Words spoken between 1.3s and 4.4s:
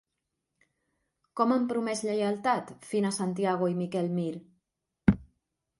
Com han promès lleialtat Fina Santiago i Miquel Mir?